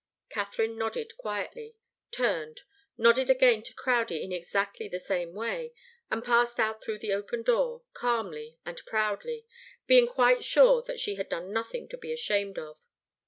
[0.29, 1.75] Katharine nodded quietly,
[2.09, 2.63] turned,
[2.97, 5.73] nodded again to Crowdie in exactly the same way,
[6.09, 9.45] and passed out through the open door, calmly and proudly,
[9.85, 12.79] being quite sure that she had done nothing to be ashamed of.